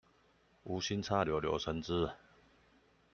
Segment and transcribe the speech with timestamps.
[0.63, 2.09] 無心插柳柳橙汁